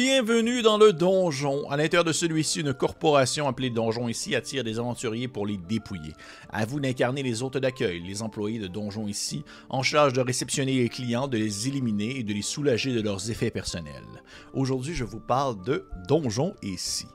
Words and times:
Bienvenue 0.00 0.62
dans 0.62 0.78
le 0.78 0.92
donjon. 0.92 1.68
À 1.68 1.76
l'intérieur 1.76 2.04
de 2.04 2.12
celui-ci, 2.12 2.60
une 2.60 2.72
corporation 2.72 3.48
appelée 3.48 3.68
Donjon 3.68 4.06
ici 4.06 4.36
attire 4.36 4.62
des 4.62 4.78
aventuriers 4.78 5.26
pour 5.26 5.44
les 5.44 5.56
dépouiller. 5.56 6.12
À 6.50 6.64
vous 6.66 6.78
d'incarner 6.78 7.24
les 7.24 7.42
hôtes 7.42 7.56
d'accueil, 7.56 8.00
les 8.06 8.22
employés 8.22 8.60
de 8.60 8.68
Donjon 8.68 9.08
ici, 9.08 9.42
en 9.68 9.82
charge 9.82 10.12
de 10.12 10.20
réceptionner 10.20 10.74
les 10.76 10.88
clients, 10.88 11.26
de 11.26 11.36
les 11.36 11.66
éliminer 11.66 12.20
et 12.20 12.22
de 12.22 12.32
les 12.32 12.42
soulager 12.42 12.94
de 12.94 13.02
leurs 13.02 13.28
effets 13.32 13.50
personnels. 13.50 14.22
Aujourd'hui, 14.54 14.94
je 14.94 15.02
vous 15.02 15.18
parle 15.18 15.60
de 15.64 15.84
Donjon 16.06 16.54
ici. 16.62 17.06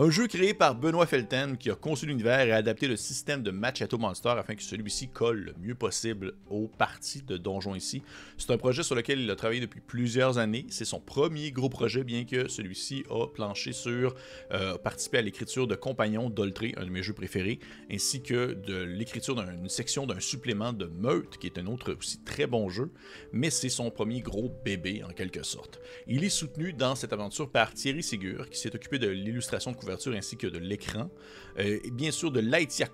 Un 0.00 0.10
jeu 0.10 0.28
créé 0.28 0.54
par 0.54 0.76
Benoît 0.76 1.06
Felten 1.06 1.56
qui 1.56 1.72
a 1.72 1.74
conçu 1.74 2.06
l'univers 2.06 2.46
et 2.46 2.52
adapté 2.52 2.86
le 2.86 2.94
système 2.94 3.42
de 3.42 3.50
Machato 3.50 3.98
Monster 3.98 4.28
afin 4.38 4.54
que 4.54 4.62
celui-ci 4.62 5.08
colle 5.08 5.40
le 5.40 5.54
mieux 5.60 5.74
possible 5.74 6.34
aux 6.48 6.68
parties 6.68 7.22
de 7.22 7.36
Donjon 7.36 7.74
ici. 7.74 8.04
C'est 8.36 8.52
un 8.52 8.58
projet 8.58 8.84
sur 8.84 8.94
lequel 8.94 9.18
il 9.18 9.28
a 9.28 9.34
travaillé 9.34 9.60
depuis 9.60 9.80
plusieurs 9.80 10.38
années. 10.38 10.66
C'est 10.68 10.84
son 10.84 11.00
premier 11.00 11.50
gros 11.50 11.68
projet, 11.68 12.04
bien 12.04 12.24
que 12.24 12.46
celui-ci 12.46 13.02
a 13.10 13.26
planché 13.26 13.72
sur 13.72 14.14
euh, 14.52 14.78
participer 14.78 15.18
à 15.18 15.22
l'écriture 15.22 15.66
de 15.66 15.74
Compagnon 15.74 16.30
d'Oltré, 16.30 16.74
un 16.76 16.84
de 16.84 16.90
mes 16.90 17.02
jeux 17.02 17.12
préférés, 17.12 17.58
ainsi 17.90 18.22
que 18.22 18.52
de 18.52 18.80
l'écriture 18.80 19.34
d'une 19.34 19.68
section 19.68 20.06
d'un 20.06 20.20
supplément 20.20 20.72
de 20.72 20.86
Meute, 20.86 21.38
qui 21.38 21.48
est 21.48 21.58
un 21.58 21.66
autre 21.66 21.92
aussi 21.98 22.22
très 22.22 22.46
bon 22.46 22.68
jeu, 22.68 22.92
mais 23.32 23.50
c'est 23.50 23.68
son 23.68 23.90
premier 23.90 24.20
gros 24.20 24.48
bébé 24.64 25.02
en 25.02 25.12
quelque 25.12 25.42
sorte. 25.42 25.80
Il 26.06 26.22
est 26.22 26.28
soutenu 26.28 26.72
dans 26.72 26.94
cette 26.94 27.12
aventure 27.12 27.50
par 27.50 27.74
Thierry 27.74 28.04
Ségur, 28.04 28.48
qui 28.48 28.60
s'est 28.60 28.76
occupé 28.76 29.00
de 29.00 29.08
l'illustration 29.08 29.72
de 29.72 29.87
ainsi 29.90 30.36
que 30.36 30.46
de 30.46 30.58
l'écran. 30.58 31.10
Euh, 31.58 31.78
et 31.84 31.90
bien 31.90 32.10
sûr 32.10 32.30
de 32.30 32.42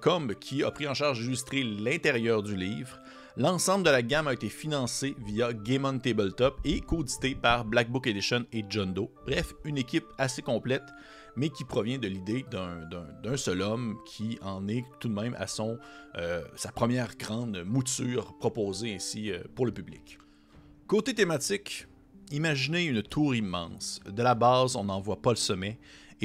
Comb 0.01 0.35
qui 0.35 0.63
a 0.63 0.71
pris 0.71 0.87
en 0.87 0.95
charge 0.95 1.21
d'illustrer 1.21 1.63
l'intérieur 1.63 2.43
du 2.43 2.57
livre. 2.57 2.99
L'ensemble 3.37 3.85
de 3.85 3.91
la 3.91 4.03
gamme 4.03 4.29
a 4.29 4.33
été 4.33 4.49
financé 4.49 5.17
via 5.27 5.53
Game 5.53 5.85
on 5.85 5.99
Tabletop 5.99 6.61
et 6.65 6.81
coédité 6.81 7.35
par 7.35 7.65
Black 7.65 7.91
Book 7.91 8.07
Edition 8.07 8.47
et 8.53 8.65
John 8.69 8.95
Doe. 8.95 9.11
Bref, 9.27 9.55
une 9.65 9.77
équipe 9.77 10.07
assez 10.19 10.41
complète, 10.41 10.85
mais 11.35 11.49
qui 11.49 11.65
provient 11.65 11.99
de 11.99 12.07
l'idée 12.07 12.45
d'un 12.53 13.37
seul 13.37 13.61
homme 13.61 13.97
qui 14.07 14.39
en 14.41 14.69
est 14.69 14.85
tout 15.01 15.09
de 15.09 15.15
même 15.15 15.35
à 15.37 15.49
son, 15.49 15.79
euh, 16.17 16.45
sa 16.55 16.71
première 16.71 17.17
grande 17.17 17.65
mouture 17.65 18.39
proposée 18.39 18.95
ainsi 18.95 19.33
euh, 19.33 19.41
pour 19.57 19.67
le 19.67 19.73
public. 19.73 20.19
Côté 20.87 21.13
thématique, 21.13 21.89
imaginez 22.31 22.85
une 22.85 23.03
tour 23.03 23.35
immense. 23.35 24.01
De 24.09 24.23
la 24.23 24.37
base, 24.37 24.77
on 24.77 24.85
n'en 24.85 25.01
voit 25.01 25.21
pas 25.21 25.31
le 25.31 25.37
sommet, 25.37 25.79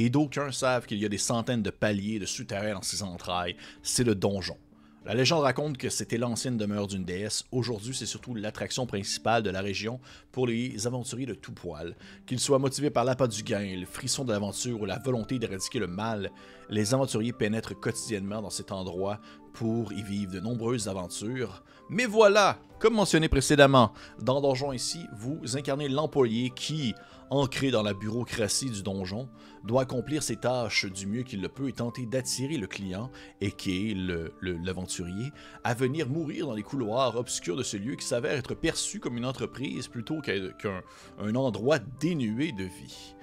et 0.05 0.09
d'aucuns 0.09 0.51
savent 0.51 0.85
qu'il 0.85 0.99
y 0.99 1.05
a 1.05 1.09
des 1.09 1.17
centaines 1.17 1.61
de 1.61 1.71
paliers 1.71 2.19
de 2.19 2.25
souterrains 2.25 2.73
dans 2.73 2.81
ses 2.81 3.03
entrailles, 3.03 3.57
c'est 3.83 4.05
le 4.05 4.15
donjon. 4.15 4.57
La 5.05 5.13
légende 5.13 5.43
raconte 5.43 5.77
que 5.77 5.89
c'était 5.89 6.17
l'ancienne 6.17 6.57
demeure 6.57 6.87
d'une 6.87 7.03
déesse. 7.03 7.43
Aujourd'hui, 7.51 7.95
c'est 7.95 8.05
surtout 8.05 8.35
l'attraction 8.35 8.85
principale 8.85 9.43
de 9.43 9.49
la 9.49 9.61
région 9.61 9.99
pour 10.31 10.45
les 10.47 10.87
aventuriers 10.87 11.25
de 11.25 11.33
tout 11.33 11.53
poil. 11.53 11.95
Qu'ils 12.25 12.39
soient 12.39 12.59
motivés 12.59 12.89
par 12.89 13.05
l'appât 13.05 13.27
du 13.27 13.43
gain, 13.43 13.75
le 13.77 13.85
frisson 13.85 14.23
de 14.23 14.31
l'aventure 14.31 14.81
ou 14.81 14.85
la 14.85 14.99
volonté 14.99 15.39
d'éradiquer 15.39 15.79
le 15.79 15.87
mal, 15.87 16.31
les 16.69 16.93
aventuriers 16.93 17.33
pénètrent 17.33 17.79
quotidiennement 17.79 18.41
dans 18.41 18.49
cet 18.49 18.71
endroit 18.71 19.19
pour 19.53 19.93
y 19.93 20.01
vivre 20.01 20.31
de 20.31 20.39
nombreuses 20.39 20.87
aventures. 20.87 21.63
Mais 21.89 22.05
voilà, 22.05 22.59
comme 22.79 22.93
mentionné 22.93 23.29
précédemment, 23.29 23.93
dans 24.21 24.41
Donjon 24.41 24.73
ici, 24.73 24.99
vous 25.17 25.39
incarnez 25.57 25.89
l'employé 25.89 26.51
qui, 26.51 26.93
ancré 27.29 27.71
dans 27.71 27.83
la 27.83 27.93
bureaucratie 27.93 28.69
du 28.69 28.83
donjon, 28.83 29.27
doit 29.63 29.81
accomplir 29.81 30.23
ses 30.23 30.37
tâches 30.37 30.85
du 30.85 31.07
mieux 31.07 31.23
qu'il 31.23 31.41
le 31.41 31.49
peut 31.49 31.67
et 31.67 31.73
tenter 31.73 32.05
d'attirer 32.05 32.57
le 32.57 32.67
client, 32.67 33.11
et 33.41 33.51
qui 33.51 33.91
est 33.91 33.95
l'aventurier, 34.41 35.31
à 35.63 35.73
venir 35.73 36.07
mourir 36.07 36.47
dans 36.47 36.55
les 36.55 36.63
couloirs 36.63 37.15
obscurs 37.15 37.57
de 37.57 37.63
ce 37.63 37.77
lieu 37.77 37.95
qui 37.95 38.05
s'avère 38.05 38.37
être 38.37 38.55
perçu 38.55 38.99
comme 38.99 39.17
une 39.17 39.25
entreprise 39.25 39.87
plutôt 39.87 40.21
qu'un 40.21 41.35
endroit 41.35 41.79
dénué 41.99 42.51
de 42.51 42.63
vie. 42.63 43.15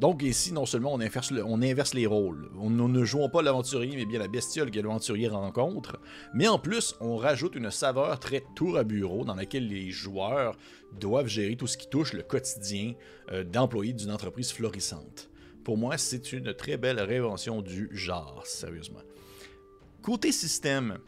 Donc 0.00 0.22
ici, 0.22 0.52
non 0.52 0.66
seulement 0.66 0.92
on 0.92 1.00
inverse, 1.00 1.94
les 1.94 2.06
rôles, 2.06 2.50
on, 2.58 2.70
ne 2.70 3.04
jouons 3.04 3.28
pas 3.28 3.42
l'aventurier, 3.42 3.96
mais 3.96 4.04
bien 4.04 4.18
la 4.18 4.28
bestiole 4.28 4.70
que 4.70 4.80
l'aventurier 4.80 5.28
rencontre, 5.28 6.00
mais 6.34 6.48
en 6.48 6.58
plus, 6.58 6.94
on 7.00 7.16
rajoute 7.16 7.54
une 7.54 7.70
saveur 7.70 8.18
très 8.18 8.44
tour 8.56 8.76
à 8.76 8.84
bureau 8.84 9.24
dans 9.24 9.34
laquelle 9.34 9.68
les 9.68 9.90
joueurs 9.90 10.56
doivent 10.98 11.28
gérer 11.28 11.56
tout 11.56 11.66
ce 11.66 11.78
qui 11.78 11.88
touche 11.88 12.12
le 12.12 12.22
quotidien 12.22 12.94
euh, 13.30 13.44
d'employés 13.44 13.92
d'une 13.92 14.10
entreprise 14.10 14.52
florissante. 14.52 15.30
Pour 15.62 15.78
moi, 15.78 15.96
c'est 15.96 16.32
une 16.32 16.52
très 16.54 16.76
belle 16.76 17.00
réinvention 17.00 17.62
du 17.62 17.88
genre, 17.92 18.42
sérieusement. 18.44 19.00
Côté 20.02 20.32
système, 20.32 20.98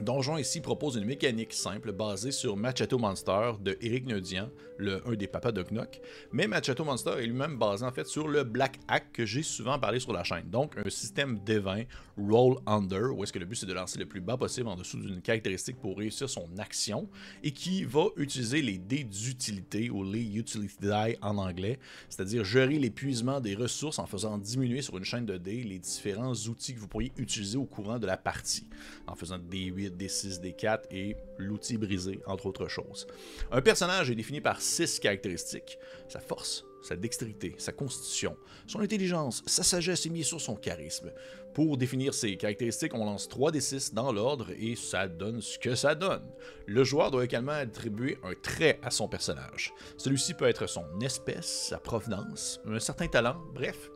Donjon 0.00 0.38
ici 0.38 0.60
propose 0.60 0.94
une 0.94 1.04
mécanique 1.04 1.52
simple 1.52 1.90
basée 1.90 2.30
sur 2.30 2.56
Machato 2.56 2.98
Monster 2.98 3.54
de 3.60 3.76
Eric 3.80 4.06
Neudian, 4.06 4.48
le, 4.76 5.02
un 5.08 5.14
des 5.14 5.26
papas 5.26 5.50
de 5.50 5.64
Knock. 5.64 6.00
Mais 6.30 6.46
Machato 6.46 6.84
Monster 6.84 7.14
est 7.18 7.26
lui-même 7.26 7.58
basé 7.58 7.84
en 7.84 7.90
fait 7.90 8.06
sur 8.06 8.28
le 8.28 8.44
Black 8.44 8.78
Hack 8.86 9.10
que 9.12 9.26
j'ai 9.26 9.42
souvent 9.42 9.76
parlé 9.76 9.98
sur 9.98 10.12
la 10.12 10.22
chaîne. 10.22 10.48
Donc 10.48 10.76
un 10.78 10.88
système 10.88 11.40
d'évin 11.40 11.82
roll 12.16 12.58
under, 12.66 13.12
où 13.12 13.24
est-ce 13.24 13.32
que 13.32 13.40
le 13.40 13.44
but 13.44 13.56
c'est 13.56 13.66
de 13.66 13.72
lancer 13.72 13.98
le 13.98 14.06
plus 14.06 14.20
bas 14.20 14.36
possible 14.36 14.68
en 14.68 14.76
dessous 14.76 14.98
d'une 14.98 15.20
caractéristique 15.20 15.80
pour 15.80 15.98
réussir 15.98 16.30
son 16.30 16.46
action, 16.58 17.08
et 17.42 17.50
qui 17.50 17.82
va 17.82 18.06
utiliser 18.16 18.62
les 18.62 18.78
dés 18.78 19.02
d'utilité 19.02 19.90
ou 19.90 20.04
les 20.04 20.36
utility 20.36 20.76
die 20.80 21.16
en 21.22 21.38
anglais, 21.38 21.80
c'est-à-dire 22.08 22.44
gérer 22.44 22.78
l'épuisement 22.78 23.40
des 23.40 23.56
ressources 23.56 23.98
en 23.98 24.06
faisant 24.06 24.38
diminuer 24.38 24.82
sur 24.82 24.96
une 24.96 25.04
chaîne 25.04 25.26
de 25.26 25.36
dés 25.38 25.64
les 25.64 25.80
différents 25.80 26.34
outils 26.34 26.74
que 26.74 26.78
vous 26.78 26.88
pourriez 26.88 27.12
utiliser 27.16 27.58
au 27.58 27.64
courant 27.64 27.98
de 27.98 28.06
la 28.06 28.16
partie, 28.16 28.68
en 29.08 29.16
faisant 29.16 29.38
des 29.38 29.64
8 29.64 29.87
des 29.90 30.08
6, 30.08 30.40
des 30.40 30.52
4 30.52 30.88
et 30.90 31.16
l'outil 31.36 31.76
brisé, 31.76 32.20
entre 32.26 32.46
autres 32.46 32.68
choses. 32.68 33.06
Un 33.50 33.60
personnage 33.60 34.10
est 34.10 34.14
défini 34.14 34.40
par 34.40 34.60
6 34.60 35.00
caractéristiques. 35.00 35.78
Sa 36.08 36.20
force, 36.20 36.64
sa 36.82 36.96
dextérité, 36.96 37.54
sa 37.58 37.72
constitution, 37.72 38.36
son 38.66 38.80
intelligence, 38.80 39.42
sa 39.46 39.62
sagesse 39.62 40.06
et 40.06 40.10
bien 40.10 40.22
sûr 40.22 40.40
son 40.40 40.56
charisme. 40.56 41.12
Pour 41.54 41.76
définir 41.76 42.14
ces 42.14 42.36
caractéristiques, 42.36 42.94
on 42.94 43.04
lance 43.04 43.28
3 43.28 43.50
des 43.50 43.60
6 43.60 43.94
dans 43.94 44.12
l'ordre 44.12 44.50
et 44.58 44.76
ça 44.76 45.08
donne 45.08 45.40
ce 45.40 45.58
que 45.58 45.74
ça 45.74 45.94
donne. 45.94 46.28
Le 46.66 46.84
joueur 46.84 47.10
doit 47.10 47.24
également 47.24 47.52
attribuer 47.52 48.18
un 48.22 48.34
trait 48.34 48.78
à 48.82 48.90
son 48.90 49.08
personnage. 49.08 49.72
Celui-ci 49.96 50.34
peut 50.34 50.46
être 50.46 50.68
son 50.68 50.84
espèce, 51.00 51.68
sa 51.68 51.78
provenance, 51.78 52.60
un 52.66 52.78
certain 52.78 53.08
talent, 53.08 53.42
bref, 53.54 53.90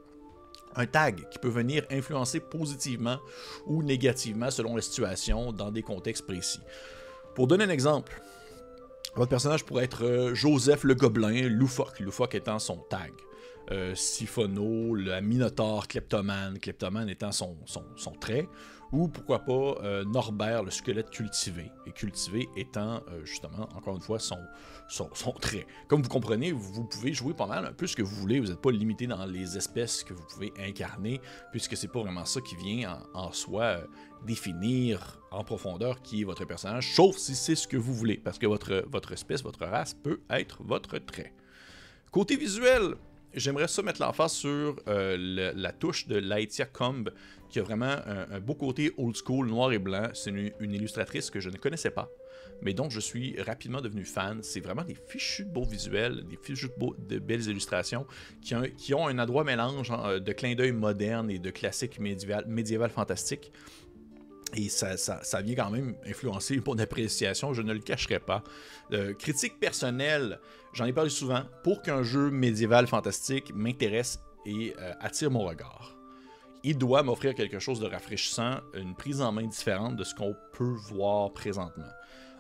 un 0.77 0.87
tag 0.87 1.29
qui 1.31 1.39
peut 1.39 1.49
venir 1.49 1.85
influencer 1.91 2.41
positivement 2.41 3.19
ou 3.67 3.83
négativement 3.83 4.51
selon 4.51 4.77
la 4.77 4.83
situation 4.83 5.53
dans 5.53 5.71
des 5.71 5.83
contextes 5.83 6.27
précis. 6.27 6.61
Pour 7.35 7.47
donner 7.47 7.65
un 7.65 7.71
exemple, 7.71 8.21
votre 9.15 9.31
personnage 9.31 9.65
pourrait 9.65 9.85
être 9.85 10.05
euh, 10.05 10.35
Joseph 10.35 10.85
le 10.85 10.95
Gobelin, 10.95 11.49
Loufoque, 11.49 12.01
Loufoque 12.01 12.35
étant 12.35 12.59
son 12.59 12.77
tag. 12.77 13.13
Euh, 13.71 13.95
Siphono, 13.95 14.95
le 14.95 15.21
Minotaure, 15.21 15.87
Kleptomane, 15.87 16.59
Kleptomane 16.59 17.09
étant 17.09 17.31
son, 17.31 17.57
son, 17.65 18.13
trait, 18.13 18.49
ou 18.91 19.09
pourquoi 19.09 19.41
pas 19.41 19.77
euh, 19.83 20.05
Norbert, 20.05 20.65
le 20.65 20.71
squelette 20.71 21.11
cultivé, 21.11 21.71
et 21.87 21.93
cultivé 21.93 22.49
étant 22.57 23.03
euh, 23.09 23.25
justement, 23.25 23.69
encore 23.77 23.95
une 23.95 24.03
fois, 24.03 24.19
son, 24.19 24.39
son, 24.89 25.09
trait. 25.41 25.67
Comme 25.87 26.03
vous 26.03 26.09
comprenez, 26.09 26.51
vous 26.51 26.85
pouvez 26.85 27.13
jouer 27.13 27.35
pas 27.35 27.47
mal 27.47 27.65
un 27.65 27.73
peu 27.73 27.87
ce 27.87 27.95
que 27.95 28.03
vous 28.03 28.17
voulez, 28.17 28.41
vous 28.41 28.49
n'êtes 28.49 28.61
pas 28.61 28.73
limité 28.73 29.07
dans 29.07 29.25
les 29.27 29.57
espèces 29.57 30.03
que 30.03 30.13
vous 30.13 30.25
pouvez 30.25 30.53
incarner, 30.59 31.21
puisque 31.53 31.77
c'est 31.77 31.89
pas 31.89 32.01
vraiment 32.01 32.25
ça 32.25 32.41
qui 32.41 32.57
vient 32.57 32.99
en, 33.15 33.33
soi 33.33 33.79
définir 34.27 35.21
en 35.31 35.45
profondeur 35.45 36.03
qui 36.03 36.23
est 36.23 36.25
votre 36.25 36.45
personnage, 36.45 36.95
sauf 36.95 37.17
si 37.17 37.35
c'est 37.35 37.55
ce 37.55 37.67
que 37.69 37.77
vous 37.77 37.95
voulez, 37.95 38.19
parce 38.19 38.39
que 38.39 38.47
votre, 38.47 38.85
votre 38.89 39.13
espèce, 39.13 39.43
votre 39.43 39.65
race 39.65 39.95
peut 39.95 40.21
être 40.31 40.63
votre 40.65 40.99
trait. 40.99 41.33
Côté 42.11 42.37
visuel, 42.37 42.97
J'aimerais 43.35 43.69
ça 43.69 43.83
mettre 43.83 44.01
l'emphase 44.03 44.33
sur 44.33 44.77
euh, 44.89 45.53
la 45.55 45.73
touche 45.73 46.07
de 46.07 46.17
Laetia 46.17 46.67
Comb, 46.67 47.11
qui 47.49 47.59
a 47.61 47.63
vraiment 47.63 47.97
un, 48.07 48.41
beau 48.41 48.55
côté 48.55 48.93
old 48.97 49.17
school, 49.17 49.47
noir 49.47 49.73
et 49.73 49.79
blanc. 49.79 50.09
C'est 50.15 50.31
une, 50.31 50.75
illustratrice 50.75 51.31
que 51.31 51.41
je 51.41 51.49
ne 51.49 51.57
connaissais 51.57 51.91
pas, 51.91 52.11
mais 52.61 52.75
dont 52.75 52.91
je 52.91 53.01
suis 53.01 53.41
rapidement 53.41 53.81
devenu 53.81 54.05
fan. 54.05 54.43
C'est 54.43 54.61
vraiment 54.61 54.85
des 54.85 54.95
fichus 54.95 55.45
de 55.45 55.51
beaux 55.51 55.65
visuels, 55.65 56.25
des 56.29 56.37
fichus 56.37 56.69
de, 56.99 57.19
belles 57.19 57.47
illustrations, 57.47 58.07
qui, 58.43 58.95
ont 58.95 59.07
un 59.07 59.19
adroit 59.19 59.45
mélange 59.45 59.91
hein, 59.91 60.19
de 60.19 60.33
clin 60.33 60.55
d'œil 60.55 60.73
moderne 60.73 61.31
et 61.31 61.39
de 61.39 61.51
classique 61.51 61.99
médiéval 62.01 62.91
fantastique. 62.91 63.51
Et 64.55 64.69
ça, 64.69 64.97
ça, 64.97 65.43
vient 65.43 65.55
quand 65.55 65.71
même 65.71 65.95
influencer 66.07 66.61
mon 66.67 66.79
appréciation, 66.79 67.55
je 67.55 67.63
ne 67.63 67.73
le 67.73 67.81
cacherai 67.81 68.19
pas. 68.19 68.43
Euh, 68.93 69.15
critique 69.15 69.59
personnelle, 69.59 70.41
j'en 70.75 70.85
ai 70.85 70.93
parlé 70.93 71.09
souvent, 71.09 71.45
pour 71.65 71.81
qu'un 71.83 72.03
jeu 72.03 72.31
médiéval 72.31 72.87
fantastique 72.87 73.53
m'intéresse 73.55 74.21
et 74.45 74.75
euh, 74.79 74.93
attire 75.01 75.31
mon 75.31 75.45
regard. 75.45 75.97
Il 76.65 76.77
doit 76.77 77.03
m'offrir 77.03 77.35
quelque 77.35 77.59
chose 77.59 77.81
de 77.81 77.87
rafraîchissant, 77.87 78.59
une 78.75 78.95
prise 78.95 79.23
en 79.23 79.33
main 79.33 79.47
différente 79.47 79.97
de 79.97 80.05
ce 80.05 80.15
qu'on 80.15 80.37
peut 80.53 80.75
voir 80.91 81.33
présentement. 81.33 81.91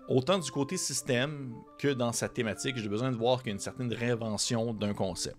Autant 0.08 0.38
du 0.38 0.50
côté 0.50 0.76
système 0.76 1.54
que 1.78 1.88
dans 1.88 2.12
sa 2.12 2.28
thématique, 2.28 2.76
j'ai 2.76 2.88
besoin 2.88 3.10
de 3.10 3.16
voir 3.16 3.38
qu'il 3.38 3.48
y 3.48 3.50
a 3.50 3.54
une 3.54 3.60
certaine 3.60 3.92
réinvention 3.92 4.74
d'un 4.74 4.92
concept. 4.92 5.38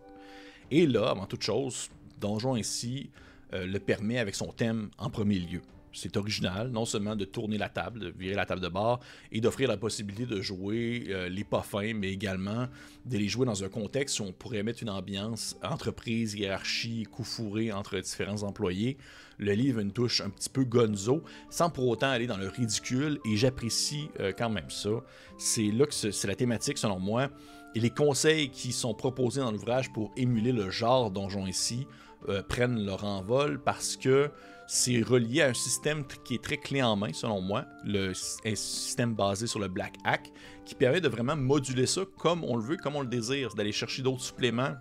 Et 0.72 0.88
là, 0.88 1.10
avant 1.12 1.28
toute 1.28 1.44
chose, 1.44 1.90
Donjon 2.20 2.56
ici 2.56 3.12
euh, 3.54 3.66
le 3.68 3.80
permet 3.80 4.18
avec 4.18 4.34
son 4.34 4.48
thème 4.48 4.90
en 4.98 5.10
premier 5.10 5.40
lieu 5.40 5.62
c'est 5.94 6.18
original, 6.18 6.70
non 6.70 6.86
seulement 6.86 7.16
de 7.16 7.26
tourner 7.26 7.58
la 7.58 7.70
table, 7.70 8.00
de 8.00 8.10
virer 8.10 8.36
la 8.36 8.46
table 8.46 8.62
de 8.62 8.68
bar 8.68 9.00
et 9.32 9.42
d'offrir 9.42 9.70
la 9.70 9.78
possibilité 9.78 10.26
de 10.26 10.42
jouer 10.42 11.06
euh, 11.10 11.30
les 11.30 11.44
pas 11.44 11.62
fins, 11.62 11.94
mais 11.94 12.12
également 12.12 12.68
de 13.06 13.18
les 13.18 13.28
jouer 13.28 13.46
dans 13.46 13.64
un 13.64 13.70
contexte 13.70 14.20
où 14.20 14.24
on 14.24 14.32
pourrait 14.32 14.64
mettre 14.64 14.84
une 14.84 14.90
ambiance 14.90 15.56
entreprise, 15.64 16.34
hiérarchie, 16.34 17.04
coup 17.04 17.24
fourré 17.24 17.72
entre 17.72 18.00
différents 18.00 18.44
employés. 18.44 18.98
Le 19.38 19.54
livre 19.54 19.80
a 19.80 19.82
une 19.82 19.92
touche 19.92 20.22
un 20.22 20.30
petit 20.30 20.50
peu 20.50 20.64
gonzo, 20.64 21.24
sans 21.50 21.70
pour 21.70 21.88
autant 21.88 22.10
aller 22.10 22.28
dans 22.28 22.38
le 22.38 22.48
ridicule, 22.48 23.20
et 23.26 23.38
j'apprécie 23.38 24.10
euh, 24.20 24.32
quand 24.38 24.50
même 24.50 24.70
ça. 24.70 25.04
C'est 25.38 25.72
là 25.72 25.86
que 25.86 25.94
c'est 25.94 26.28
la 26.28 26.36
thématique, 26.36 26.78
selon 26.78 27.00
moi, 27.00 27.30
et 27.76 27.80
les 27.80 27.90
conseils 27.90 28.50
qui 28.50 28.72
sont 28.72 28.94
proposés 28.94 29.42
dans 29.42 29.52
l'ouvrage 29.52 29.92
pour 29.92 30.12
émuler 30.16 30.52
le 30.52 30.70
genre 30.70 31.10
donjon 31.10 31.48
ici 31.48 31.88
euh, 32.30 32.42
prennent 32.42 32.86
leur 32.86 33.04
envol 33.04 33.60
parce 33.60 33.98
que 33.98 34.30
c'est 34.68 35.02
relié 35.02 35.42
à 35.42 35.50
un 35.50 35.54
système 35.54 36.04
qui 36.26 36.36
est 36.36 36.44
très 36.44 36.58
clé 36.58 36.82
en 36.82 36.96
main, 36.96 37.14
selon 37.14 37.42
moi, 37.42 37.66
un 37.86 38.14
système 38.56 39.14
basé 39.14 39.48
sur 39.48 39.60
le 39.60 39.68
Black 39.68 39.96
Hack, 40.04 40.32
qui 40.66 40.76
permet 40.76 41.02
de 41.02 41.08
vraiment 41.08 41.36
moduler 41.36 41.86
ça 41.86 42.02
comme 42.18 42.44
on 42.44 42.56
le 42.56 42.64
veut, 42.64 42.78
comme 42.78 42.96
on 42.96 43.02
le 43.02 43.08
désire, 43.08 43.54
d'aller 43.56 43.72
chercher 43.72 44.02
d'autres 44.02 44.24
suppléments 44.24 44.76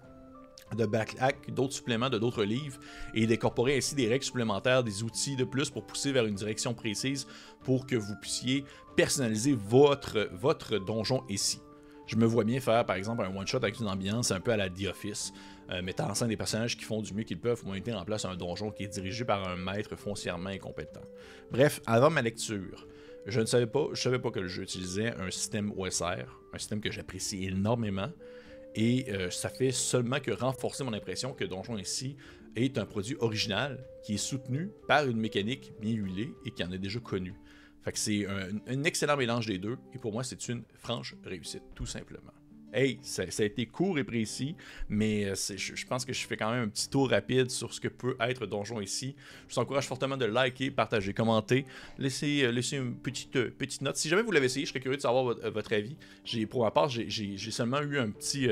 de 0.77 0.87
Black 0.87 1.17
Hack, 1.21 1.53
d'autres 1.53 1.75
suppléments 1.75 2.09
de 2.09 2.19
d'autres 2.19 2.45
livres, 2.45 2.79
et 3.15 3.27
d'incorporer 3.27 3.77
ainsi 3.77 3.95
des 3.95 4.09
règles 4.09 4.25
supplémentaires, 4.25 4.83
des 4.85 5.03
outils 5.03 5.37
de 5.37 5.45
plus 5.45 5.71
pour 5.71 5.85
pousser 5.87 6.13
vers 6.13 6.27
une 6.27 6.35
direction 6.35 6.75
précise 6.75 7.27
pour 7.63 7.87
que 7.87 7.97
vous 7.97 8.15
puissiez 8.21 8.65
personnaliser 8.97 9.55
votre, 9.55 10.31
votre 10.33 10.79
donjon 10.79 11.25
ici. 11.29 11.61
Je 12.07 12.17
me 12.17 12.27
vois 12.27 12.45
bien 12.45 12.61
faire, 12.61 12.85
par 12.85 12.97
exemple, 12.97 13.25
un 13.25 13.35
one-shot 13.35 13.59
avec 13.59 13.79
une 13.79 13.89
ambiance 13.89 14.31
un 14.31 14.41
peu 14.41 14.51
à 14.51 14.57
la 14.57 14.69
The 14.69 14.87
Office, 14.91 15.33
euh, 15.71 15.83
mettant 15.83 16.11
en 16.11 16.15
scène 16.15 16.29
des 16.29 16.37
personnages 16.37 16.77
qui 16.77 16.85
font 16.85 17.01
du 17.01 17.15
mieux 17.15 17.23
qu'ils 17.23 17.39
peuvent 17.39 17.61
pour 17.61 17.73
mettre 17.73 17.95
en 17.95 18.05
place 18.05 18.25
un 18.25 18.35
donjon 18.35 18.71
qui 18.71 18.85
est 18.85 18.89
dirigé 18.89 19.25
par 19.25 19.49
un 19.49 19.57
maître 19.57 19.97
foncièrement 19.97 20.51
incompétent. 20.51 21.03
Bref, 21.51 21.81
avant 21.87 22.11
ma 22.11 22.23
lecture, 22.23 22.87
je 23.27 23.41
ne 23.41 23.47
savais 23.47 23.67
pas, 23.67 23.87
je 23.93 24.01
savais 24.01 24.19
pas 24.19 24.31
que 24.31 24.41
le 24.41 24.49
jeu 24.49 24.65
utilisait 24.65 25.15
un 25.15 25.31
système 25.31 25.73
OSR, 25.77 26.41
un 26.53 26.59
système 26.59 26.81
que 26.81 26.91
j'apprécie 26.91 27.45
énormément, 27.45 28.11
et 28.75 29.13
euh, 29.13 29.31
ça 29.31 29.49
fait 29.49 29.71
seulement 29.71 30.19
que 30.19 30.31
renforcer 30.31 30.83
mon 30.83 30.93
impression 30.93 31.35
que 31.35 31.45
Donjon 31.45 31.77
ici 31.77 32.17
est 32.57 32.79
un 32.79 32.87
produit 32.87 33.17
original 33.21 33.85
qui 34.03 34.15
est 34.15 34.19
soutenu 34.19 34.71
par 34.89 35.07
une 35.07 35.19
mécanique 35.19 35.73
bien 35.81 35.93
huilée 35.93 36.35
et 36.45 36.51
qui 36.51 36.65
en 36.65 36.73
est 36.73 36.79
déjà 36.79 37.01
connue. 37.01 37.35
Fait 37.85 37.93
que 37.93 37.99
c'est 37.99 38.27
un, 38.27 38.85
excellent 38.85 39.17
mélange 39.17 39.47
des 39.47 39.59
deux, 39.59 39.77
et 39.95 39.99
pour 39.99 40.13
moi, 40.13 40.23
c'est 40.25 40.49
une 40.49 40.63
franche 40.75 41.15
réussite, 41.25 41.63
tout 41.75 41.87
simplement. 41.87 42.33
Hey, 42.75 42.99
ça, 43.03 43.25
a 43.25 43.45
été 43.45 43.67
court 43.67 43.99
et 43.99 44.05
précis, 44.05 44.57
mais 44.89 45.27
euh, 45.27 45.35
je, 45.35 45.87
pense 45.87 46.07
que 46.07 46.15
je 46.15 46.27
fais 46.27 46.39
quand 46.39 46.51
même 46.51 46.65
un 46.65 46.69
petit 46.69 46.89
tour 46.89 47.11
rapide 47.11 47.51
sur 47.51 47.75
ce 47.75 47.81
que 47.81 47.89
peut 47.89 48.17
être 48.19 48.47
Donjon 48.47 48.81
ici. 48.81 49.15
Je 49.47 49.55
vous 49.55 49.61
encourage 49.61 49.87
fortement 49.87 50.17
de 50.17 50.25
liker, 50.25 50.71
partager, 50.71 51.13
commenter, 51.13 51.67
laisser, 51.99 52.45
euh, 52.45 52.61
une 52.73 52.95
petite, 52.95 53.37
euh, 53.37 53.51
petite 53.51 53.83
note. 53.83 53.97
Si 53.97 54.09
jamais 54.09 54.23
vous 54.23 54.33
l'avez 54.33 54.47
essayé, 54.47 54.65
je 54.65 54.71
serais 54.71 54.81
curieux 54.81 54.97
de 54.97 55.03
savoir 55.03 55.25
votre, 55.25 55.73
avis. 55.75 55.97
Pour 56.47 56.63
ma 56.63 56.71
part, 56.71 56.89
j'ai 56.89 57.37
seulement 57.37 57.83
eu 57.83 57.99
un 57.99 58.11
petit 58.11 58.49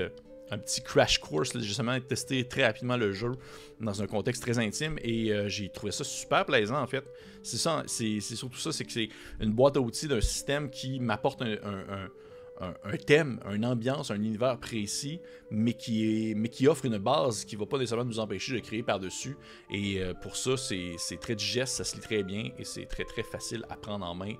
un 0.50 0.58
petit 0.58 0.82
crash 0.82 1.18
course. 1.18 1.58
J'ai 1.58 1.72
seulement 1.72 1.98
testé 2.00 2.46
très 2.46 2.66
rapidement 2.66 2.96
le 2.96 3.12
jeu 3.12 3.32
dans 3.80 4.02
un 4.02 4.06
contexte 4.06 4.42
très 4.42 4.58
intime 4.58 4.98
et 5.02 5.32
euh, 5.32 5.48
j'ai 5.48 5.68
trouvé 5.68 5.92
ça 5.92 6.04
super 6.04 6.44
plaisant 6.44 6.80
en 6.80 6.86
fait. 6.86 7.04
C'est 7.42 7.56
ça, 7.56 7.82
c'est 7.86 8.20
surtout 8.20 8.58
ça, 8.58 8.72
c'est 8.72 8.84
que 8.84 8.92
c'est 8.92 9.08
une 9.40 9.52
boîte 9.52 9.76
à 9.76 9.80
outils 9.80 10.08
d'un 10.08 10.20
système 10.20 10.70
qui 10.70 11.00
m'apporte 11.00 11.42
un, 11.42 12.96
thème, 13.06 13.40
une 13.50 13.64
ambiance, 13.64 14.10
un 14.10 14.16
univers 14.16 14.58
précis, 14.58 15.20
mais 15.50 15.72
qui, 15.72 16.30
est, 16.30 16.34
mais 16.34 16.50
qui 16.50 16.68
offre 16.68 16.84
une 16.84 16.98
base 16.98 17.46
qui 17.46 17.56
ne 17.56 17.60
va 17.60 17.66
pas 17.66 17.78
nécessairement 17.78 18.04
nous 18.04 18.18
empêcher 18.18 18.52
de 18.52 18.58
créer 18.58 18.82
par-dessus. 18.82 19.36
Et 19.70 20.02
euh, 20.02 20.12
pour 20.12 20.36
ça, 20.36 20.56
c'est 20.58 21.20
très 21.20 21.34
digeste, 21.34 21.76
ça 21.76 21.84
se 21.84 21.94
lit 21.94 22.02
très 22.02 22.22
bien 22.22 22.50
et 22.58 22.64
c'est 22.64 22.84
très 22.84 23.04
très 23.04 23.22
facile 23.22 23.64
à 23.70 23.76
prendre 23.76 24.04
en 24.04 24.14
main, 24.14 24.34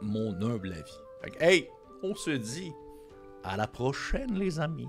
mon 0.00 0.32
humble 0.40 0.72
avis. 0.72 1.00
Fait 1.22 1.32
hey, 1.40 1.68
on 2.04 2.14
se 2.14 2.30
dit 2.30 2.70
à 3.42 3.56
la 3.56 3.66
prochaine 3.66 4.38
les 4.38 4.60
amis. 4.60 4.88